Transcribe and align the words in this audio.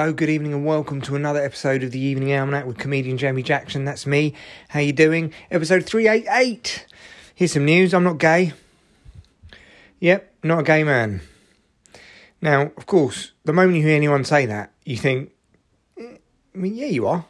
Hello, 0.00 0.14
good 0.14 0.30
evening, 0.30 0.54
and 0.54 0.64
welcome 0.64 1.02
to 1.02 1.14
another 1.14 1.44
episode 1.44 1.82
of 1.82 1.90
the 1.90 2.00
Evening 2.00 2.32
Almanac 2.32 2.64
with 2.64 2.78
comedian 2.78 3.18
Jamie 3.18 3.42
Jackson. 3.42 3.84
That's 3.84 4.06
me. 4.06 4.32
How 4.70 4.80
you 4.80 4.94
doing? 4.94 5.30
Episode 5.50 5.84
three 5.84 6.08
eight 6.08 6.24
eight. 6.30 6.86
Here's 7.34 7.52
some 7.52 7.66
news. 7.66 7.92
I'm 7.92 8.02
not 8.02 8.16
gay. 8.16 8.54
Yep, 9.98 10.36
not 10.42 10.60
a 10.60 10.62
gay 10.62 10.84
man. 10.84 11.20
Now, 12.40 12.72
of 12.78 12.86
course, 12.86 13.32
the 13.44 13.52
moment 13.52 13.76
you 13.76 13.82
hear 13.82 13.94
anyone 13.94 14.24
say 14.24 14.46
that, 14.46 14.72
you 14.86 14.96
think, 14.96 15.32
eh, 15.98 16.16
I 16.54 16.58
mean, 16.58 16.76
yeah, 16.76 16.86
you 16.86 17.06
are, 17.06 17.26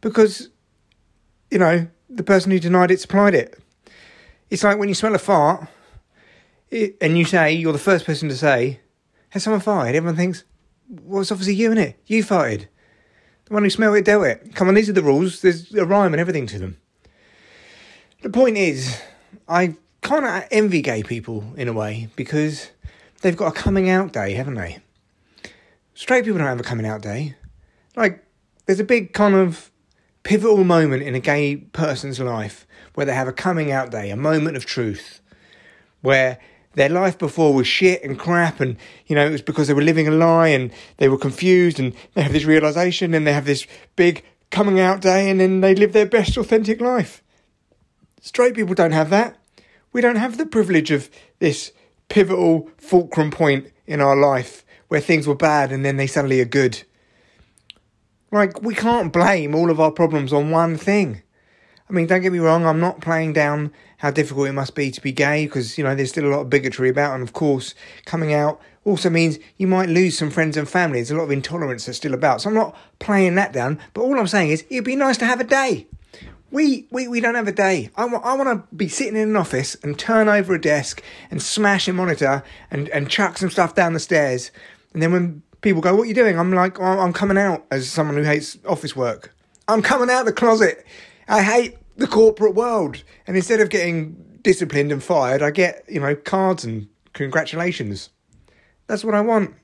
because 0.00 0.48
you 1.50 1.58
know 1.58 1.88
the 2.08 2.22
person 2.22 2.52
who 2.52 2.60
denied 2.60 2.92
it 2.92 3.00
supplied 3.00 3.34
it. 3.34 3.58
It's 4.48 4.62
like 4.62 4.78
when 4.78 4.88
you 4.88 4.94
smell 4.94 5.16
a 5.16 5.18
fart, 5.18 5.66
and 6.70 7.18
you 7.18 7.24
say 7.24 7.52
you're 7.52 7.72
the 7.72 7.80
first 7.80 8.06
person 8.06 8.28
to 8.28 8.36
say, 8.36 8.78
"Has 9.30 9.42
someone 9.42 9.60
farted?" 9.60 9.94
Everyone 9.94 10.14
thinks 10.14 10.44
it's 10.90 11.32
obviously 11.32 11.54
you, 11.54 11.70
innit? 11.70 11.94
You 12.06 12.24
farted. 12.24 12.66
The 13.44 13.54
one 13.54 13.62
who 13.62 13.70
smelled 13.70 13.96
it 13.96 14.04
dealt 14.04 14.26
it. 14.26 14.54
Come 14.54 14.68
on, 14.68 14.74
these 14.74 14.88
are 14.88 14.94
the 14.94 15.02
rules. 15.02 15.40
There's 15.40 15.74
a 15.74 15.84
rhyme 15.84 16.12
and 16.12 16.20
everything 16.20 16.46
to 16.48 16.58
them. 16.58 16.78
The 18.22 18.30
point 18.30 18.56
is, 18.56 19.00
I 19.48 19.76
kind 20.02 20.24
of 20.24 20.44
envy 20.50 20.82
gay 20.82 21.02
people 21.02 21.52
in 21.56 21.68
a 21.68 21.72
way 21.72 22.08
because 22.16 22.70
they've 23.22 23.36
got 23.36 23.48
a 23.48 23.52
coming 23.52 23.88
out 23.88 24.12
day, 24.12 24.34
haven't 24.34 24.54
they? 24.54 24.78
Straight 25.94 26.24
people 26.24 26.38
don't 26.38 26.46
have 26.46 26.60
a 26.60 26.64
coming 26.64 26.86
out 26.86 27.02
day. 27.02 27.34
Like, 27.96 28.24
there's 28.66 28.80
a 28.80 28.84
big 28.84 29.12
kind 29.12 29.34
of 29.34 29.70
pivotal 30.22 30.64
moment 30.64 31.02
in 31.02 31.14
a 31.14 31.20
gay 31.20 31.56
person's 31.56 32.20
life 32.20 32.66
where 32.94 33.06
they 33.06 33.14
have 33.14 33.28
a 33.28 33.32
coming 33.32 33.72
out 33.72 33.90
day, 33.90 34.10
a 34.10 34.16
moment 34.16 34.56
of 34.56 34.64
truth, 34.64 35.20
where 36.02 36.38
their 36.74 36.88
life 36.88 37.18
before 37.18 37.52
was 37.52 37.66
shit 37.66 38.02
and 38.04 38.18
crap 38.18 38.60
and 38.60 38.76
you 39.06 39.16
know 39.16 39.26
it 39.26 39.30
was 39.30 39.42
because 39.42 39.66
they 39.66 39.74
were 39.74 39.82
living 39.82 40.06
a 40.06 40.12
lie 40.12 40.48
and 40.48 40.70
they 40.98 41.08
were 41.08 41.18
confused 41.18 41.80
and 41.80 41.94
they 42.14 42.22
have 42.22 42.32
this 42.32 42.44
realization 42.44 43.12
and 43.14 43.26
they 43.26 43.32
have 43.32 43.44
this 43.44 43.66
big 43.96 44.24
coming 44.50 44.78
out 44.80 45.00
day 45.00 45.30
and 45.30 45.40
then 45.40 45.60
they 45.60 45.74
live 45.74 45.92
their 45.92 46.06
best 46.06 46.36
authentic 46.36 46.80
life. 46.80 47.22
Straight 48.20 48.54
people 48.54 48.74
don't 48.74 48.92
have 48.92 49.10
that. 49.10 49.36
We 49.92 50.00
don't 50.00 50.16
have 50.16 50.36
the 50.36 50.46
privilege 50.46 50.90
of 50.90 51.10
this 51.38 51.72
pivotal 52.08 52.70
fulcrum 52.76 53.30
point 53.30 53.72
in 53.86 54.00
our 54.00 54.16
life 54.16 54.64
where 54.88 55.00
things 55.00 55.26
were 55.26 55.34
bad 55.34 55.72
and 55.72 55.84
then 55.84 55.96
they 55.96 56.06
suddenly 56.06 56.40
are 56.40 56.44
good. 56.44 56.82
Like 58.30 58.62
we 58.62 58.74
can't 58.74 59.12
blame 59.12 59.54
all 59.54 59.70
of 59.70 59.80
our 59.80 59.90
problems 59.90 60.32
on 60.32 60.50
one 60.50 60.76
thing 60.76 61.22
I 61.90 61.92
mean, 61.92 62.06
don't 62.06 62.22
get 62.22 62.32
me 62.32 62.38
wrong, 62.38 62.64
I'm 62.64 62.78
not 62.78 63.00
playing 63.00 63.32
down 63.32 63.72
how 63.98 64.12
difficult 64.12 64.48
it 64.48 64.52
must 64.52 64.76
be 64.76 64.92
to 64.92 65.00
be 65.00 65.10
gay 65.10 65.46
because, 65.46 65.76
you 65.76 65.82
know, 65.82 65.94
there's 65.94 66.10
still 66.10 66.24
a 66.24 66.32
lot 66.32 66.42
of 66.42 66.50
bigotry 66.50 66.88
about. 66.88 67.14
And 67.14 67.22
of 67.22 67.32
course, 67.32 67.74
coming 68.04 68.32
out 68.32 68.60
also 68.84 69.10
means 69.10 69.38
you 69.58 69.66
might 69.66 69.88
lose 69.88 70.16
some 70.16 70.30
friends 70.30 70.56
and 70.56 70.68
family. 70.68 70.98
There's 70.98 71.10
a 71.10 71.16
lot 71.16 71.24
of 71.24 71.32
intolerance 71.32 71.86
that's 71.86 71.98
still 71.98 72.14
about. 72.14 72.42
So 72.42 72.48
I'm 72.48 72.54
not 72.54 72.76
playing 73.00 73.34
that 73.34 73.52
down. 73.52 73.80
But 73.92 74.02
all 74.02 74.18
I'm 74.18 74.28
saying 74.28 74.50
is 74.50 74.64
it'd 74.70 74.84
be 74.84 74.94
nice 74.94 75.18
to 75.18 75.26
have 75.26 75.40
a 75.40 75.44
day. 75.44 75.88
We, 76.52 76.86
we, 76.90 77.08
we 77.08 77.20
don't 77.20 77.34
have 77.34 77.48
a 77.48 77.52
day. 77.52 77.90
I, 77.96 78.02
w- 78.02 78.22
I 78.22 78.34
want 78.36 78.48
to 78.48 78.74
be 78.74 78.88
sitting 78.88 79.16
in 79.16 79.28
an 79.30 79.36
office 79.36 79.74
and 79.82 79.98
turn 79.98 80.28
over 80.28 80.54
a 80.54 80.60
desk 80.60 81.02
and 81.30 81.42
smash 81.42 81.88
a 81.88 81.92
monitor 81.92 82.42
and, 82.70 82.88
and 82.90 83.10
chuck 83.10 83.36
some 83.36 83.50
stuff 83.50 83.74
down 83.74 83.92
the 83.92 84.00
stairs. 84.00 84.50
And 84.92 85.02
then 85.02 85.12
when 85.12 85.42
people 85.60 85.82
go, 85.82 85.94
What 85.94 86.02
are 86.04 86.06
you 86.06 86.14
doing? 86.14 86.38
I'm 86.38 86.52
like, 86.52 86.80
oh, 86.80 86.84
I'm 86.84 87.12
coming 87.12 87.36
out 87.38 87.66
as 87.70 87.88
someone 87.88 88.16
who 88.16 88.22
hates 88.22 88.58
office 88.66 88.96
work. 88.96 89.34
I'm 89.68 89.82
coming 89.82 90.10
out 90.10 90.20
of 90.20 90.26
the 90.26 90.32
closet. 90.32 90.84
I 91.30 91.42
hate 91.44 91.76
the 91.96 92.08
corporate 92.08 92.56
world. 92.56 93.04
And 93.24 93.36
instead 93.36 93.60
of 93.60 93.70
getting 93.70 94.40
disciplined 94.42 94.90
and 94.90 95.02
fired, 95.02 95.42
I 95.42 95.52
get, 95.52 95.84
you 95.88 96.00
know, 96.00 96.16
cards 96.16 96.64
and 96.64 96.88
congratulations. 97.12 98.10
That's 98.88 99.04
what 99.04 99.14
I 99.14 99.20
want. 99.20 99.54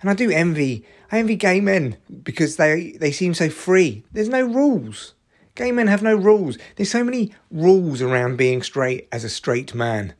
And 0.00 0.10
I 0.10 0.14
do 0.14 0.28
envy, 0.28 0.84
I 1.12 1.20
envy 1.20 1.36
gay 1.36 1.60
men 1.60 1.98
because 2.24 2.56
they, 2.56 2.96
they 2.98 3.12
seem 3.12 3.32
so 3.32 3.48
free. 3.48 4.04
There's 4.10 4.28
no 4.28 4.42
rules. 4.42 5.14
Gay 5.54 5.70
men 5.70 5.86
have 5.86 6.02
no 6.02 6.16
rules. 6.16 6.58
There's 6.74 6.90
so 6.90 7.04
many 7.04 7.32
rules 7.48 8.02
around 8.02 8.36
being 8.36 8.60
straight 8.60 9.06
as 9.12 9.22
a 9.22 9.28
straight 9.28 9.76
man. 9.76 10.14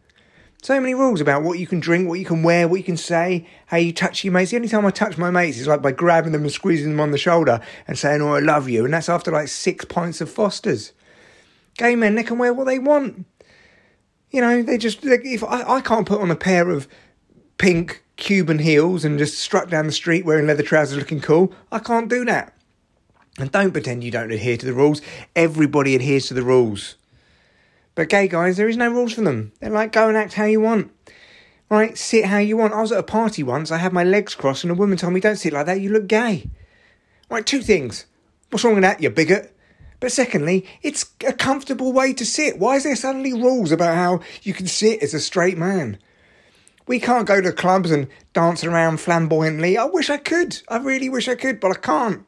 So 0.60 0.80
many 0.80 0.92
rules 0.92 1.20
about 1.20 1.44
what 1.44 1.58
you 1.58 1.68
can 1.68 1.78
drink, 1.78 2.08
what 2.08 2.18
you 2.18 2.24
can 2.24 2.42
wear, 2.42 2.66
what 2.66 2.76
you 2.76 2.84
can 2.84 2.96
say, 2.96 3.46
how 3.66 3.76
you 3.76 3.92
touch 3.92 4.24
your 4.24 4.32
mates. 4.32 4.50
The 4.50 4.56
only 4.56 4.68
time 4.68 4.84
I 4.84 4.90
touch 4.90 5.16
my 5.16 5.30
mates 5.30 5.58
is 5.58 5.68
like 5.68 5.82
by 5.82 5.92
grabbing 5.92 6.32
them 6.32 6.42
and 6.42 6.50
squeezing 6.50 6.90
them 6.90 7.00
on 7.00 7.12
the 7.12 7.18
shoulder 7.18 7.60
and 7.86 7.96
saying, 7.96 8.22
Oh, 8.22 8.34
I 8.34 8.40
love 8.40 8.68
you. 8.68 8.84
And 8.84 8.92
that's 8.92 9.08
after 9.08 9.30
like 9.30 9.48
six 9.48 9.84
pints 9.84 10.20
of 10.20 10.28
Foster's 10.28 10.92
gay 11.76 11.94
men, 11.94 12.16
they 12.16 12.24
can 12.24 12.38
wear 12.38 12.52
what 12.52 12.64
they 12.64 12.80
want. 12.80 13.24
You 14.30 14.40
know, 14.40 14.62
they 14.62 14.78
just, 14.78 15.02
they, 15.02 15.16
if 15.22 15.44
I, 15.44 15.76
I 15.76 15.80
can't 15.80 16.06
put 16.06 16.20
on 16.20 16.30
a 16.30 16.36
pair 16.36 16.68
of 16.70 16.88
pink 17.56 18.02
Cuban 18.16 18.58
heels 18.58 19.04
and 19.04 19.18
just 19.18 19.38
strut 19.38 19.70
down 19.70 19.86
the 19.86 19.92
street 19.92 20.24
wearing 20.24 20.48
leather 20.48 20.64
trousers 20.64 20.98
looking 20.98 21.20
cool, 21.20 21.52
I 21.70 21.78
can't 21.78 22.10
do 22.10 22.24
that. 22.24 22.52
And 23.38 23.52
don't 23.52 23.70
pretend 23.70 24.02
you 24.02 24.10
don't 24.10 24.32
adhere 24.32 24.56
to 24.56 24.66
the 24.66 24.74
rules. 24.74 25.00
Everybody 25.36 25.94
adheres 25.94 26.26
to 26.26 26.34
the 26.34 26.42
rules. 26.42 26.96
But 27.98 28.10
gay 28.10 28.28
guys, 28.28 28.56
there 28.56 28.68
is 28.68 28.76
no 28.76 28.92
rules 28.92 29.14
for 29.14 29.22
them. 29.22 29.50
They're 29.58 29.70
like, 29.70 29.90
go 29.90 30.06
and 30.06 30.16
act 30.16 30.34
how 30.34 30.44
you 30.44 30.60
want. 30.60 30.92
Right, 31.68 31.98
sit 31.98 32.26
how 32.26 32.38
you 32.38 32.56
want. 32.56 32.72
I 32.72 32.80
was 32.80 32.92
at 32.92 33.00
a 33.00 33.02
party 33.02 33.42
once, 33.42 33.72
I 33.72 33.78
had 33.78 33.92
my 33.92 34.04
legs 34.04 34.36
crossed, 34.36 34.62
and 34.62 34.70
a 34.70 34.76
woman 34.76 34.96
told 34.96 35.14
me, 35.14 35.18
don't 35.18 35.34
sit 35.34 35.52
like 35.52 35.66
that, 35.66 35.80
you 35.80 35.90
look 35.90 36.06
gay. 36.06 36.48
Right, 37.28 37.44
two 37.44 37.60
things. 37.60 38.06
What's 38.50 38.62
wrong 38.62 38.74
with 38.74 38.84
that, 38.84 39.02
you 39.02 39.10
bigot? 39.10 39.52
But 39.98 40.12
secondly, 40.12 40.64
it's 40.80 41.06
a 41.26 41.32
comfortable 41.32 41.92
way 41.92 42.12
to 42.12 42.24
sit. 42.24 42.60
Why 42.60 42.76
is 42.76 42.84
there 42.84 42.94
suddenly 42.94 43.32
rules 43.32 43.72
about 43.72 43.96
how 43.96 44.20
you 44.44 44.54
can 44.54 44.68
sit 44.68 45.02
as 45.02 45.12
a 45.12 45.18
straight 45.18 45.58
man? 45.58 45.98
We 46.86 47.00
can't 47.00 47.26
go 47.26 47.40
to 47.40 47.50
clubs 47.50 47.90
and 47.90 48.06
dance 48.32 48.62
around 48.62 49.00
flamboyantly. 49.00 49.76
I 49.76 49.86
wish 49.86 50.08
I 50.08 50.18
could. 50.18 50.62
I 50.68 50.76
really 50.76 51.08
wish 51.08 51.26
I 51.26 51.34
could, 51.34 51.58
but 51.58 51.72
I 51.72 51.80
can't. 51.80 52.24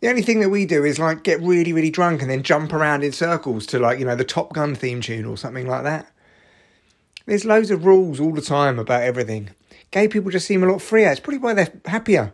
The 0.00 0.08
only 0.08 0.22
thing 0.22 0.40
that 0.40 0.50
we 0.50 0.64
do 0.64 0.84
is 0.84 0.98
like 0.98 1.24
get 1.24 1.40
really, 1.40 1.72
really 1.72 1.90
drunk 1.90 2.22
and 2.22 2.30
then 2.30 2.42
jump 2.42 2.72
around 2.72 3.02
in 3.02 3.12
circles 3.12 3.66
to 3.66 3.78
like, 3.78 3.98
you 3.98 4.04
know, 4.04 4.14
the 4.14 4.24
Top 4.24 4.52
Gun 4.52 4.74
theme 4.74 5.00
tune 5.00 5.24
or 5.24 5.36
something 5.36 5.66
like 5.66 5.82
that. 5.82 6.12
There's 7.26 7.44
loads 7.44 7.70
of 7.70 7.84
rules 7.84 8.20
all 8.20 8.32
the 8.32 8.40
time 8.40 8.78
about 8.78 9.02
everything. 9.02 9.50
Gay 9.90 10.08
people 10.08 10.30
just 10.30 10.46
seem 10.46 10.62
a 10.62 10.66
lot 10.66 10.80
freer. 10.80 11.10
It's 11.10 11.20
probably 11.20 11.38
why 11.38 11.54
they're 11.54 11.72
happier. 11.86 12.32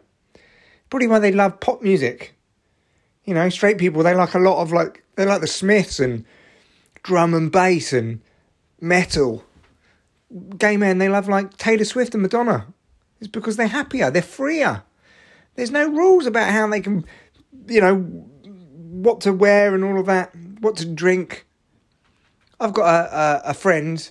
Probably 0.91 1.09
why 1.09 1.19
they 1.19 1.33
love 1.33 1.61
pop 1.61 1.83
music. 1.83 2.35
You 3.25 3.35
know, 3.35 3.49
straight 3.49 3.79
people 3.79 4.03
they 4.03 4.15
like 4.15 4.35
a 4.35 4.39
lot 4.39 4.61
of 4.61 4.71
like 4.71 5.03
they 5.17 5.25
like 5.25 5.41
the 5.41 5.47
Smiths 5.47 5.99
and 5.99 6.25
drum 7.03 7.33
and 7.33 7.51
bass 7.51 7.93
and 7.93 8.21
metal. 8.81 9.43
Gay 10.59 10.77
men 10.77 10.99
they 10.99 11.09
love 11.09 11.29
like 11.29 11.57
Taylor 11.57 11.85
Swift 11.85 12.15
and 12.15 12.23
Madonna. 12.23 12.67
It's 13.21 13.29
because 13.29 13.57
they're 13.57 13.69
happier, 13.69 14.11
they're 14.11 14.23
freer. 14.23 14.83
There's 15.55 15.71
no 15.71 15.89
rules 15.89 16.27
about 16.27 16.51
how 16.51 16.69
they 16.69 16.81
can, 16.81 17.05
you 17.69 17.81
know, 17.81 17.97
what 17.97 19.21
to 19.23 19.33
wear 19.33 19.75
and 19.75 19.85
all 19.85 19.99
of 19.99 20.07
that, 20.07 20.35
what 20.61 20.77
to 20.77 20.87
drink. 20.87 21.47
I've 22.61 22.73
got 22.73 22.85
a 22.85 23.17
a, 23.17 23.51
a 23.51 23.55
friend 23.55 24.11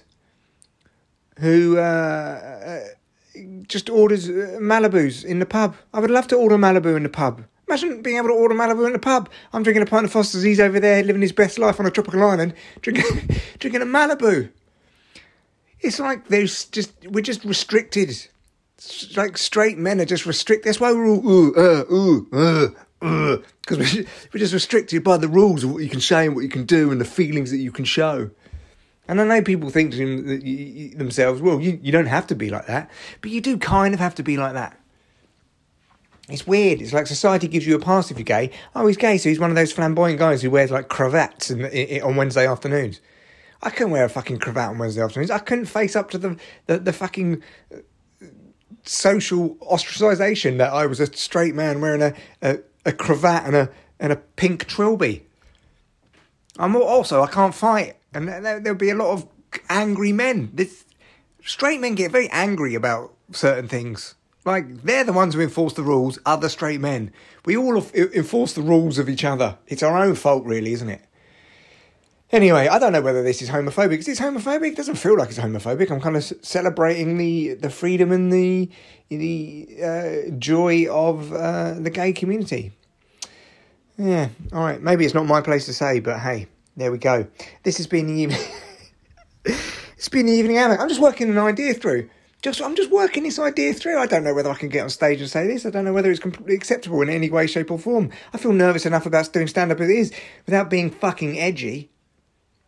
who 1.40 1.78
uh, 1.78 1.82
uh 1.82 2.80
just 3.68 3.90
orders 3.90 4.30
uh, 4.30 4.60
Malibus 4.62 5.26
in 5.26 5.40
the 5.40 5.46
pub. 5.46 5.76
I 5.94 6.00
would 6.00 6.12
love 6.12 6.28
to 6.28 6.36
order 6.36 6.58
Malibu 6.58 6.96
in 6.96 7.04
the 7.04 7.10
pub. 7.10 7.44
Imagine 7.68 8.02
being 8.02 8.18
able 8.18 8.28
to 8.28 8.34
order 8.34 8.54
Malibu 8.54 8.86
in 8.86 8.94
the 8.94 9.00
pub. 9.00 9.30
I'm 9.52 9.64
drinking 9.64 9.84
a 9.84 9.88
pint 9.88 10.06
of 10.06 10.12
Foster's. 10.12 10.44
He's 10.44 10.60
over 10.60 10.80
there 10.80 11.04
living 11.04 11.22
his 11.22 11.32
best 11.32 11.58
life 11.58 11.80
on 11.80 11.86
a 11.86 11.92
tropical 11.92 12.24
island, 12.24 12.54
drinking 12.82 13.38
drinking 13.60 13.82
a 13.82 13.86
Malibu. 13.86 14.52
It's 15.80 16.00
like 16.00 16.28
there's 16.28 16.66
just 16.66 16.94
we're 17.08 17.22
just 17.22 17.44
restricted. 17.44 18.28
like 19.16 19.38
straight 19.38 19.78
men 19.78 20.00
are 20.00 20.06
just 20.06 20.26
restricted. 20.26 20.66
That's 20.66 20.80
why 20.80 20.94
we're 20.94 21.08
all 21.08 21.28
ooh 21.28 21.54
uh 21.56 21.86
ooh 21.92 22.28
uh 22.32 22.68
because 23.04 23.78
we're, 24.34 24.40
just 24.40 24.54
restricted 24.54 25.04
by 25.04 25.18
the 25.18 25.28
rules 25.28 25.66
of 25.66 25.72
what 25.72 25.84
you 25.84 25.90
can 25.90 26.00
say 26.00 26.26
and 26.26 26.36
what 26.36 26.42
you 26.42 26.50
can 26.50 26.66
do 26.66 26.90
and 26.90 27.02
the 27.02 27.06
feelings 27.06 27.52
that 27.52 27.58
you 27.58 27.72
can 27.72 27.84
show. 27.84 28.30
And 29.10 29.20
I 29.20 29.26
know 29.26 29.42
people 29.42 29.70
think 29.70 29.92
to 29.94 30.92
themselves, 30.96 31.42
well, 31.42 31.60
you, 31.60 31.78
you 31.82 31.92
don't 31.92 32.06
have 32.06 32.28
to 32.28 32.36
be 32.36 32.50
like 32.50 32.68
that, 32.68 32.90
but 33.20 33.32
you 33.32 33.42
do 33.42 33.58
kind 33.58 33.94
of 33.94 34.00
have 34.00 34.16
to 34.16 34.24
be 34.24 34.38
like 34.38 34.54
that. 34.54 34.80
It's 36.30 36.48
weird. 36.48 36.82
It's 36.82 36.94
like 36.94 37.08
society 37.08 37.50
gives 37.50 37.68
you 37.68 37.76
a 37.76 37.80
pass 37.80 38.10
if 38.10 38.18
you're 38.18 38.24
gay. 38.24 38.52
Oh, 38.74 38.88
he's 38.88 38.96
gay, 38.96 39.18
so 39.18 39.28
he's 39.28 39.40
one 39.40 39.50
of 39.50 39.58
those 39.58 39.74
flamboyant 39.74 40.20
guys 40.20 40.42
who 40.42 40.50
wears 40.50 40.72
like 40.72 40.88
cravats 40.88 41.52
in, 41.52 41.66
in, 41.66 42.02
on 42.02 42.16
Wednesday 42.16 42.48
afternoons. 42.48 43.02
I 43.62 43.70
couldn't 43.70 43.92
wear 43.92 44.06
a 44.06 44.10
fucking 44.10 44.40
cravat 44.40 44.70
on 44.70 44.78
Wednesday 44.78 45.02
afternoons. 45.02 45.32
I 45.32 45.40
couldn't 45.40 45.66
face 45.66 45.98
up 45.98 46.10
to 46.12 46.18
the 46.18 46.38
the, 46.68 46.80
the 46.80 46.94
fucking 46.94 47.44
uh, 47.74 47.78
social 48.84 49.56
ostracization 49.56 50.58
that 50.60 50.72
I 50.72 50.86
was 50.86 51.02
a 51.02 51.08
straight 51.14 51.56
man 51.56 51.82
wearing 51.82 52.02
a, 52.02 52.14
a, 52.42 52.60
a 52.86 52.92
cravat 52.92 53.46
and 53.46 53.56
a 53.56 53.70
and 54.00 54.12
a 54.12 54.18
pink 54.18 54.66
trilby. 54.66 55.26
I'm 56.58 56.76
also 56.76 57.22
I 57.22 57.28
can't 57.28 57.56
fight, 57.56 57.96
and 58.14 58.28
there, 58.28 58.60
there'll 58.60 58.78
be 58.78 58.90
a 58.90 58.96
lot 58.96 59.14
of 59.14 59.28
angry 59.70 60.12
men. 60.12 60.52
This 60.54 60.86
straight 61.44 61.80
men 61.80 61.96
get 61.96 62.12
very 62.12 62.30
angry 62.30 62.76
about 62.76 63.14
certain 63.32 63.68
things. 63.68 64.16
Like, 64.46 64.84
they're 64.84 65.06
the 65.06 65.14
ones 65.14 65.34
who 65.36 65.42
enforce 65.42 65.74
the 65.74 65.84
rules, 65.84 66.20
other 66.26 66.50
straight 66.50 66.82
men. 66.82 67.14
We 67.46 67.56
all 67.56 67.78
enforce 67.78 68.54
the 68.54 68.62
rules 68.62 68.98
of 68.98 69.08
each 69.08 69.24
other. 69.24 69.58
It's 69.68 69.84
our 69.84 69.98
own 69.98 70.16
fault, 70.16 70.44
really, 70.44 70.74
isn't 70.74 70.90
it? 70.90 71.06
Anyway, 72.34 72.68
I 72.68 72.80
don't 72.80 72.94
know 72.94 73.02
whether 73.02 73.22
this 73.22 73.44
is 73.44 73.50
homophobic. 73.52 74.00
Is 74.00 74.08
this 74.08 74.20
homophobic? 74.20 74.70
It 74.70 74.76
doesn't 74.76 74.96
feel 74.96 75.16
like 75.16 75.30
it's 75.30 75.38
homophobic. 75.38 75.92
I'm 75.92 76.02
kind 76.02 76.18
of 76.18 76.24
celebrating 76.42 77.16
the, 77.20 77.54
the 77.54 77.70
freedom 77.70 78.12
and 78.12 78.34
the 78.34 78.72
the 79.10 79.68
uh, 79.80 80.32
joy 80.40 80.88
of 80.90 81.32
uh, 81.32 81.76
the 81.76 81.92
gay 81.92 82.12
community. 82.12 82.72
Yeah, 84.00 84.30
all 84.52 84.64
right. 84.64 84.82
Maybe 84.82 85.06
it's 85.06 85.14
not 85.14 85.28
my 85.28 85.42
place 85.42 85.68
to 85.68 85.74
say, 85.74 86.00
but 86.00 86.18
hey, 86.22 86.48
there 86.76 86.92
we 86.92 86.98
go. 86.98 87.28
This 87.62 87.78
has 87.78 87.86
been 87.86 88.08
the 88.08 88.14
evening. 88.14 88.42
it's 89.46 90.10
been 90.10 90.26
the 90.26 90.32
evening 90.32 90.58
hour. 90.58 90.76
I'm 90.82 90.90
just 90.90 91.02
working 91.02 91.30
an 91.30 91.38
idea 91.38 91.76
through. 91.76 92.10
Just 92.42 92.64
I'm 92.64 92.76
just 92.76 92.90
working 92.90 93.22
this 93.22 93.38
idea 93.38 93.76
through. 93.76 94.00
I 94.00 94.08
don't 94.08 94.24
know 94.24 94.34
whether 94.34 94.50
I 94.50 94.56
can 94.56 94.70
get 94.70 94.82
on 94.82 94.90
stage 94.90 95.22
and 95.22 95.30
say 95.30 95.46
this. 95.46 95.68
I 95.68 95.70
don't 95.70 95.86
know 95.86 95.94
whether 95.94 96.10
it's 96.10 96.20
completely 96.20 96.56
acceptable 96.56 97.04
in 97.04 97.12
any 97.12 97.30
way, 97.30 97.46
shape, 97.46 97.70
or 97.70 97.78
form. 97.78 98.10
I 98.34 98.40
feel 98.40 98.54
nervous 98.54 98.88
enough 98.88 99.06
about 99.06 99.32
doing 99.32 99.46
stand 99.46 99.72
up 99.72 99.80
as 99.80 99.88
it 99.88 99.96
is 99.96 100.12
without 100.48 100.72
being 100.72 100.90
fucking 100.90 101.40
edgy. 101.40 101.92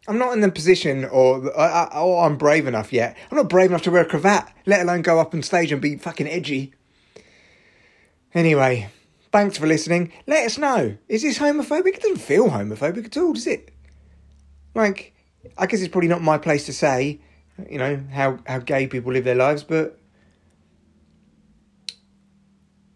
I'm 0.07 0.17
not 0.17 0.33
in 0.33 0.41
the 0.41 0.51
position, 0.51 1.05
or, 1.05 1.47
or 1.49 2.23
I'm 2.25 2.37
brave 2.37 2.67
enough 2.67 2.93
yet. 2.93 3.17
I'm 3.31 3.37
not 3.37 3.49
brave 3.49 3.71
enough 3.71 3.81
to 3.83 3.91
wear 3.91 4.03
a 4.03 4.05
cravat, 4.05 4.51
let 4.65 4.81
alone 4.81 5.01
go 5.01 5.19
up 5.19 5.33
on 5.33 5.41
stage 5.41 5.71
and 5.71 5.81
be 5.81 5.97
fucking 5.97 6.27
edgy. 6.27 6.73
Anyway, 8.33 8.89
thanks 9.31 9.57
for 9.57 9.65
listening. 9.65 10.11
Let 10.27 10.45
us 10.45 10.57
know. 10.57 10.97
Is 11.09 11.23
this 11.23 11.39
homophobic? 11.39 11.95
It 11.95 12.01
doesn't 12.01 12.17
feel 12.17 12.49
homophobic 12.49 13.05
at 13.05 13.17
all, 13.17 13.33
does 13.33 13.47
it? 13.47 13.71
Like, 14.75 15.13
I 15.57 15.65
guess 15.65 15.81
it's 15.81 15.91
probably 15.91 16.09
not 16.09 16.21
my 16.21 16.37
place 16.37 16.65
to 16.67 16.73
say 16.73 17.19
you 17.69 17.77
know 17.77 18.01
how 18.11 18.39
how 18.45 18.59
gay 18.59 18.87
people 18.87 19.13
live 19.13 19.23
their 19.23 19.35
lives, 19.35 19.63
but 19.63 19.97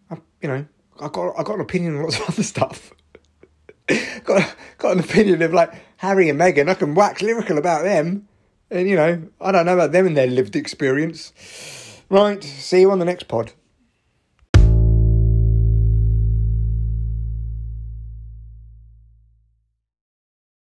I, 0.10 0.18
you 0.42 0.50
know 0.50 0.66
I 1.00 1.08
got 1.08 1.40
I 1.40 1.44
got 1.44 1.56
an 1.56 1.62
opinion 1.62 1.96
on 1.96 2.04
lots 2.04 2.20
of 2.20 2.30
other 2.30 2.44
stuff. 2.44 2.94
Got 4.30 4.56
got 4.78 4.94
an 4.94 5.00
opinion 5.00 5.42
of 5.42 5.54
like 5.54 5.74
Harry 5.98 6.30
and 6.30 6.40
Meghan. 6.40 6.70
I 6.70 6.76
can 6.76 6.96
wax 6.96 7.22
lyrical 7.22 7.58
about 7.58 7.84
them, 7.84 8.28
and 8.70 8.88
you 8.88 8.96
know 8.96 9.24
I 9.42 9.52
don't 9.52 9.66
know 9.66 9.74
about 9.74 9.92
them 9.92 10.08
and 10.08 10.16
their 10.16 10.28
lived 10.28 10.56
experience. 10.56 11.34
Right, 12.10 12.44
see 12.44 12.82
you 12.82 12.92
on 12.92 13.00
the 13.00 13.06
next 13.06 13.28
pod. 13.28 13.52